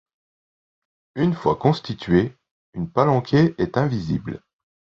Une 1.13 1.35
fois 1.35 1.57
constituée, 1.57 2.35
une 2.73 2.89
palanquée 2.89 3.53
est 3.59 3.77
indivisible. 3.77 4.41